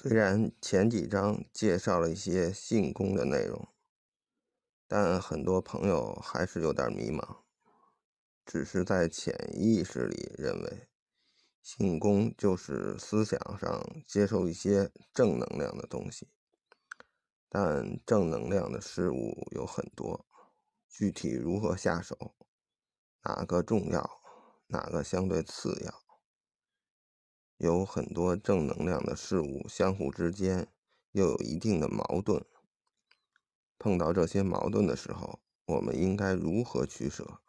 [0.00, 3.66] 虽然前几章介绍了一些性功的内容，
[4.86, 7.38] 但很多朋友还是有点迷茫，
[8.46, 10.88] 只是在潜意识里认为
[11.60, 16.28] 性功就是思想上接受一些正能量的东西。
[17.48, 20.24] 但正能量的事物有很多，
[20.88, 22.36] 具体如何下手，
[23.24, 24.20] 哪个重要，
[24.68, 26.07] 哪个相对次要？
[27.58, 30.68] 有很多正能量的事物相互之间
[31.12, 32.44] 又有一定的矛盾，
[33.78, 37.40] 碰到这些矛盾的时候，我们应该如何取舍？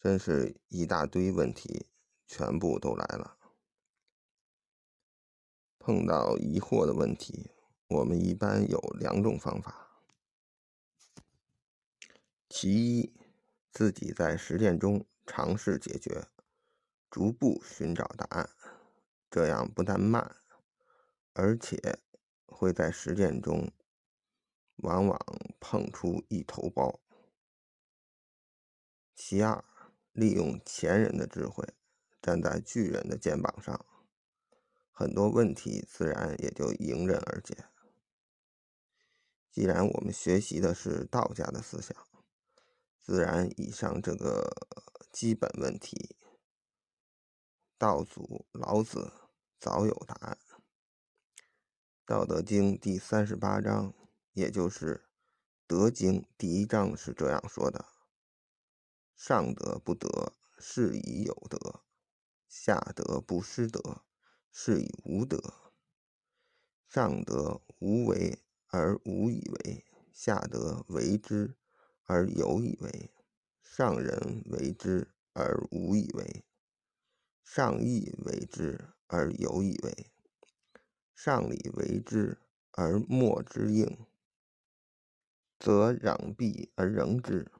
[0.00, 1.86] 真是一大堆问题，
[2.26, 3.36] 全部都来了。
[5.78, 7.50] 碰到疑惑的问题，
[7.88, 10.00] 我们一般有两种方法：
[12.48, 13.12] 其一，
[13.72, 16.28] 自己在实践中尝试解决。
[17.14, 18.50] 逐步寻找答案，
[19.30, 20.34] 这样不但慢，
[21.32, 22.00] 而且
[22.44, 23.70] 会在实践中
[24.78, 25.16] 往往
[25.60, 26.98] 碰出一头包。
[29.14, 29.64] 其二，
[30.10, 31.64] 利用前人的智慧，
[32.20, 33.86] 站在巨人的肩膀上，
[34.90, 37.66] 很多问题自然也就迎刃而解。
[39.52, 41.96] 既然我们学习的是道家的思想，
[43.00, 44.52] 自然以上这个
[45.12, 46.16] 基本问题。
[47.76, 49.12] 道祖老子
[49.58, 50.38] 早有答案，
[52.06, 53.92] 《道德经》第三十八章，
[54.32, 54.94] 也就是
[55.66, 57.84] 《德经》第一章是这样说的
[59.16, 61.80] ：“上德不德，是以有德；
[62.48, 64.02] 下德不失德，
[64.52, 65.42] 是以无德。
[66.88, 68.38] 上德无为
[68.68, 71.56] 而无以为，下德为之
[72.04, 73.10] 而有以为。
[73.64, 76.44] 上人为之而无以为。”
[77.44, 80.10] 上义为之而有以为，
[81.14, 82.38] 上礼为之
[82.72, 84.06] 而莫之应，
[85.60, 87.52] 则攘臂而仍之。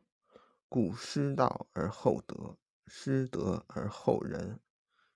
[0.68, 4.58] 故失道而后德，失德而后仁，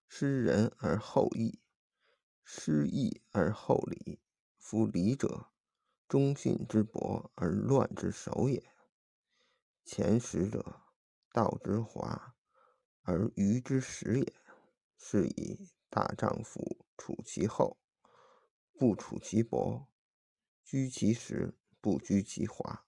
[0.07, 1.61] 失仁而后义，
[2.45, 4.21] 失义而后礼。
[4.57, 5.47] 夫礼者，
[6.07, 8.63] 忠信之薄而乱之首也。
[9.85, 10.83] 前识者，
[11.33, 12.37] 道之华
[13.03, 14.33] 而愚之始也。
[14.99, 17.79] 是以大丈夫处其厚，
[18.79, 19.87] 不处其薄；
[20.63, 22.85] 居其实，不居其华。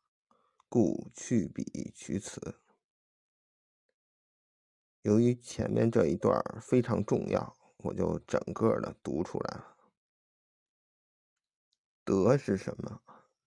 [0.69, 2.61] 故去彼取此。
[5.03, 9.77] 由于前面这一段非常重要，我就整个的读出来了。
[12.05, 13.03] 德是什么？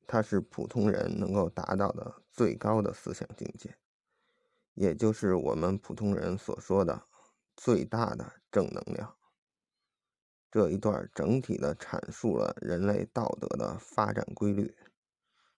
[0.05, 3.77] 它是普通人能够达到的最高的思想境界，
[4.73, 7.07] 也就是我们普通人所说的。
[7.55, 9.15] 最大的正能量。
[10.51, 14.75] 这一段整体的阐述了人类道德的发展规律。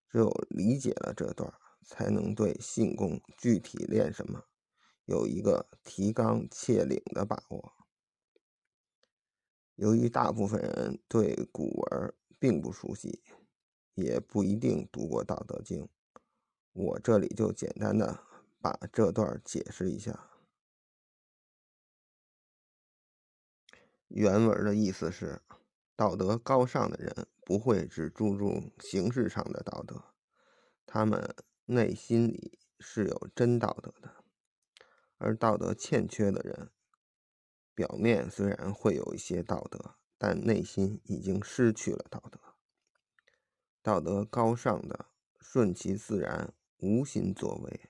[0.08, 1.54] 只有理解了这段，
[1.86, 4.46] 才能对性功具体练什么
[5.04, 7.74] 有一个提纲挈领的把握。
[9.76, 13.22] 由于大部分人对古文并不熟悉，
[13.96, 15.84] 也不一定读过《道德经》，
[16.72, 18.24] 我这里就简单的
[18.62, 20.30] 把这段解释一下。
[24.08, 25.42] 原文的意思是，
[25.96, 30.14] 道德高尚的人不会只注重形式上的道德，
[30.86, 31.36] 他们
[31.66, 34.10] 内心里是有真道德的；
[35.18, 36.70] 而道德欠缺的人，
[37.74, 42.40] 表面虽然会有一些道德，但内心已经失去了道德。
[43.82, 45.08] 道德高尚的
[45.40, 47.90] 顺其自然，无心作为；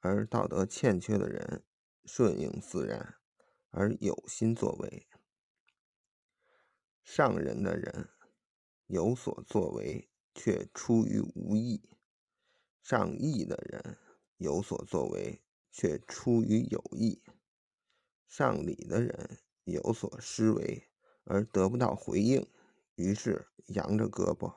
[0.00, 1.64] 而道德欠缺的人，
[2.04, 3.19] 顺应自然。
[3.70, 5.06] 而有心作为，
[7.04, 8.08] 上人的人
[8.86, 11.80] 有所作为，却出于无意；
[12.82, 13.96] 上义的人
[14.38, 17.22] 有所作为，却出于有意；
[18.26, 20.88] 上礼的人有所施为，
[21.24, 22.44] 而得不到回应，
[22.96, 24.52] 于是扬着胳膊，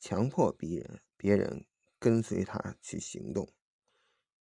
[0.00, 1.64] 强迫别人，别人
[2.00, 3.48] 跟随他去行动。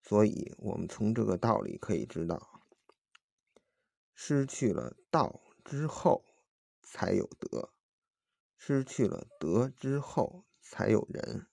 [0.01, 2.62] 所以，我们从这个道理可以知道。
[4.25, 6.23] 失去了道之后，
[6.81, 7.73] 才有德；
[8.55, 11.45] 失去了德之后，才有仁；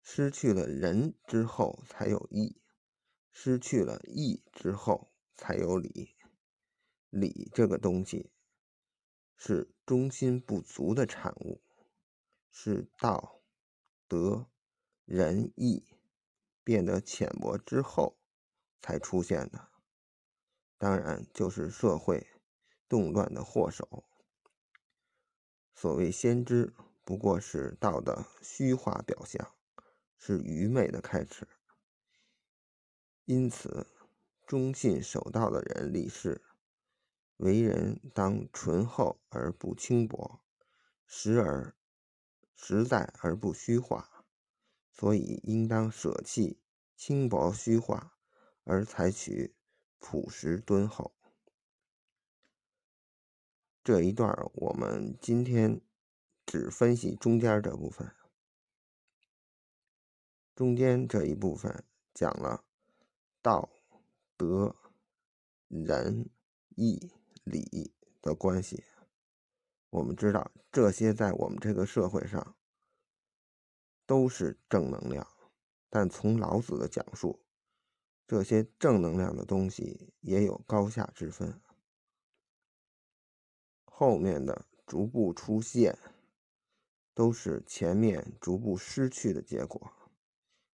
[0.00, 2.56] 失去了仁之后，才有义；
[3.30, 6.16] 失去了义之后，才有礼。
[7.10, 8.32] 礼这个东西，
[9.36, 11.60] 是忠心不足的产物，
[12.50, 13.42] 是道、
[14.08, 14.48] 德、
[15.04, 15.84] 仁、义
[16.64, 18.16] 变得浅薄之后
[18.80, 19.69] 才出现的。
[20.80, 22.26] 当然，就是社会
[22.88, 24.02] 动乱的祸首。
[25.74, 26.72] 所谓先知，
[27.04, 29.54] 不过是道的虚化表象，
[30.16, 31.46] 是愚昧的开始。
[33.26, 33.88] 因此，
[34.46, 36.40] 忠信守道的人立誓，
[37.36, 40.40] 为人当淳厚而不轻薄，
[41.04, 41.76] 实而
[42.54, 44.24] 实在而不虚化，
[44.90, 46.62] 所以应当舍弃
[46.96, 48.16] 轻薄虚化，
[48.64, 49.54] 而采取
[50.00, 51.14] 朴实敦厚。
[53.84, 55.80] 这一段我们今天
[56.44, 58.12] 只分析中间这部分。
[60.56, 62.64] 中间这一部分讲了
[63.40, 63.70] 道、
[64.36, 64.74] 德、
[65.68, 66.28] 仁、
[66.76, 67.12] 义、
[67.44, 68.84] 礼的关系。
[69.88, 72.54] 我们知道这些在我们这个社会上
[74.06, 75.26] 都是正能量，
[75.88, 77.42] 但从老子的讲述，
[78.30, 81.60] 这些正能量的东西也有高下之分。
[83.84, 85.98] 后面的逐步出现，
[87.12, 89.92] 都是前面逐步失去的结果，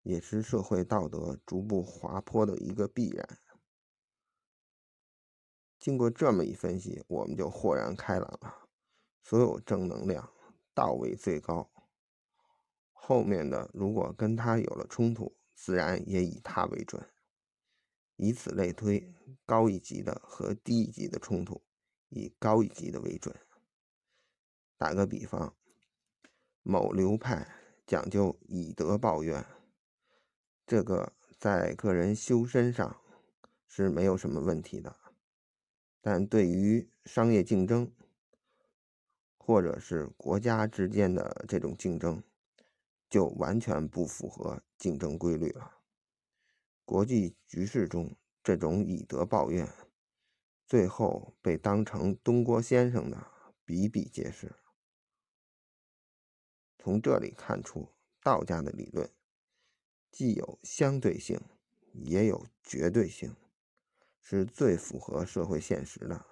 [0.00, 3.38] 也是社会道德逐步滑坡的一个必然。
[5.78, 8.66] 经过这么一分析，我们就豁然开朗了。
[9.20, 10.32] 所有正能量，
[10.72, 11.70] 道为最高。
[12.92, 17.11] 后面的如果跟他有了冲突，自然也以他为准。
[18.22, 19.12] 以此类推，
[19.44, 21.60] 高一级的和低一级的冲突。
[22.08, 23.34] 以高一级的为准。
[24.76, 25.56] 打个比方，
[26.62, 27.48] 某流派
[27.84, 29.44] 讲究以德报怨，
[30.64, 32.96] 这个在个人修身上
[33.66, 34.94] 是没有什么问题的，
[36.00, 37.90] 但对于商业竞争
[39.36, 42.22] 或者是国家之间的这种竞争，
[43.10, 45.81] 就完全不符合竞争规律了。
[46.84, 49.68] 国际局势中，这种以德报怨。
[50.66, 53.26] 最后被当成东郭先生的
[53.64, 54.54] 比比皆是。
[56.78, 57.88] 从这里看出，
[58.22, 59.10] 道家的理论
[60.10, 61.38] 既有相对性，
[61.92, 63.36] 也有绝对性，
[64.22, 66.24] 是最符合社会现实的。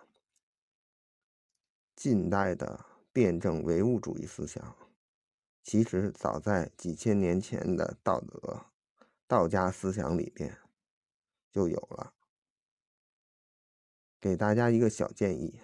[1.95, 4.75] 近代的辩证唯物主义思想，
[5.63, 8.70] 其实早在几千年前的道德
[9.31, 10.59] 道家思想里边
[11.53, 12.15] 就有了。
[14.21, 15.61] 给大家一个小建议：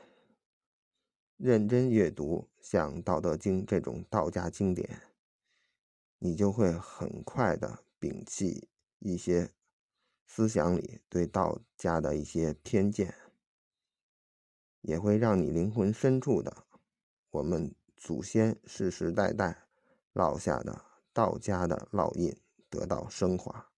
[1.36, 5.02] 认真阅读像《道德经》这种道家经典，
[6.20, 8.68] 你就会很快的摒弃
[9.00, 9.50] 一些
[10.28, 13.12] 思想里对道家的一些偏见，
[14.82, 16.68] 也会让你灵魂深处的
[17.30, 19.66] 我们祖先世世代代
[20.14, 22.32] 烙下的道家的烙印
[22.70, 23.75] 得到升华。